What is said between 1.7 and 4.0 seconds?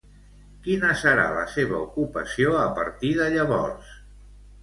ocupació a partir de llavors?